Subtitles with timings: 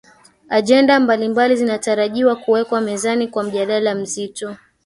[0.49, 4.55] agenda mbalimbali zinatarajiwa kuwekwa mezani kwa mjadala mzito